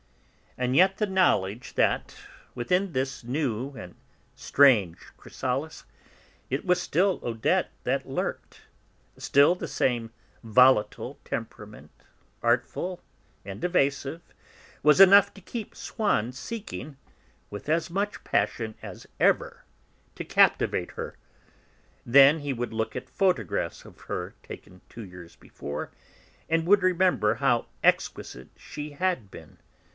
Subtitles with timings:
[0.57, 2.17] And yet the knowledge that,
[2.55, 3.95] within this new and
[4.35, 5.85] strange chrysalis,
[6.49, 8.61] it was still Odette that lurked,
[9.17, 10.11] still the same
[10.43, 11.91] volatile temperament,
[12.43, 13.01] artful
[13.45, 14.21] and evasive,
[14.83, 16.97] was enough to keep Swann seeking,
[17.51, 19.63] with as much passion as ever,
[20.15, 21.15] to captivate her.
[22.05, 25.91] Then he would look at photographs of her, taken two years before,
[26.49, 29.57] and would remember how exquisite she had been.